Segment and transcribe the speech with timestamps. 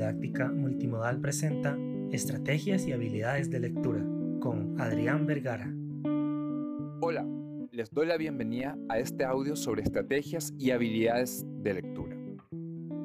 [0.00, 1.76] Multimodal presenta
[2.10, 4.00] Estrategias y habilidades de lectura
[4.40, 5.70] con Adrián Vergara.
[7.02, 7.26] Hola,
[7.70, 12.16] les doy la bienvenida a este audio sobre estrategias y habilidades de lectura.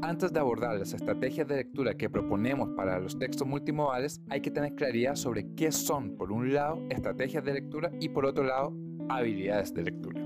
[0.02, 4.52] Antes de abordar las estrategias de lectura que proponemos para los textos multimodales, hay que
[4.52, 8.73] tener claridad sobre qué son, por un lado, estrategias de lectura y por otro lado,
[9.09, 10.21] habilidades de lectura.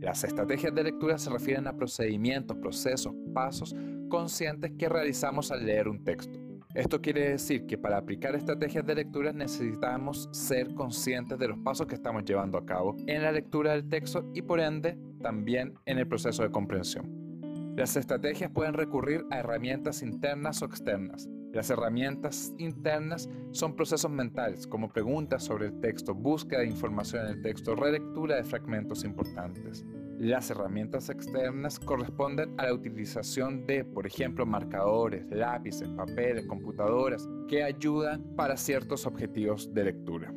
[0.00, 3.74] Las estrategias de lectura se refieren a procedimientos, procesos, pasos
[4.14, 6.38] conscientes que realizamos al leer un texto.
[6.72, 11.88] Esto quiere decir que para aplicar estrategias de lectura necesitamos ser conscientes de los pasos
[11.88, 15.98] que estamos llevando a cabo en la lectura del texto y por ende también en
[15.98, 17.74] el proceso de comprensión.
[17.76, 21.28] Las estrategias pueden recurrir a herramientas internas o externas.
[21.52, 27.32] Las herramientas internas son procesos mentales, como preguntas sobre el texto, búsqueda de información en
[27.32, 29.84] el texto, relectura de fragmentos importantes.
[30.24, 37.62] Las herramientas externas corresponden a la utilización de, por ejemplo, marcadores, lápices, papeles, computadoras, que
[37.62, 40.32] ayudan para ciertos objetivos de lectura.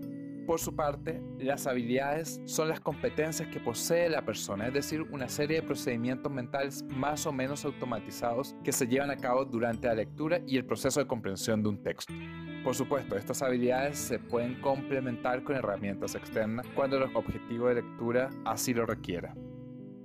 [0.46, 5.30] Por su parte, las habilidades son las competencias que posee la persona, es decir, una
[5.30, 9.96] serie de procedimientos mentales más o menos automatizados que se llevan a cabo durante la
[9.96, 12.14] lectura y el proceso de comprensión de un texto.
[12.62, 18.30] Por supuesto, estas habilidades se pueden complementar con herramientas externas cuando el objetivo de lectura
[18.44, 19.34] así lo requiera.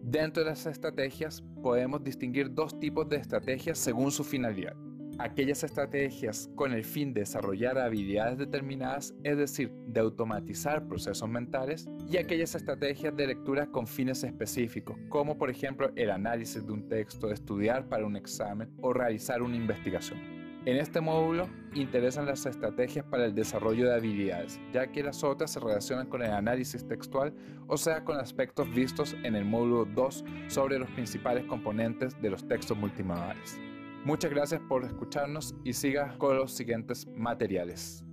[0.02, 4.74] Dentro de las estrategias podemos distinguir dos tipos de estrategias según su finalidad
[5.18, 11.88] aquellas estrategias con el fin de desarrollar habilidades determinadas, es decir, de automatizar procesos mentales,
[12.08, 16.88] y aquellas estrategias de lectura con fines específicos, como por ejemplo el análisis de un
[16.88, 20.41] texto, estudiar para un examen o realizar una investigación.
[20.64, 25.50] En este módulo interesan las estrategias para el desarrollo de habilidades, ya que las otras
[25.50, 27.34] se relacionan con el análisis textual,
[27.66, 32.46] o sea, con aspectos vistos en el módulo 2 sobre los principales componentes de los
[32.46, 33.58] textos multimodales.
[34.04, 38.04] Muchas gracias por escucharnos y siga con los siguientes materiales.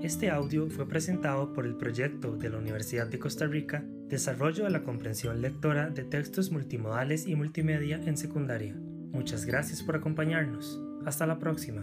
[0.00, 4.70] Este audio fue presentado por el proyecto de la Universidad de Costa Rica Desarrollo de
[4.70, 8.74] la comprensión lectora de textos multimodales y multimedia en secundaria.
[9.12, 10.91] Muchas gracias por acompañarnos.
[11.06, 11.82] Hasta la próxima.